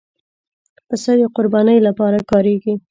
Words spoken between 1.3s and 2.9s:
قربانۍ لپاره کارېږي.